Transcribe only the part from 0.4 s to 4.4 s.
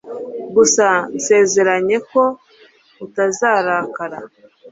gusa nsezeranya ko utazarakara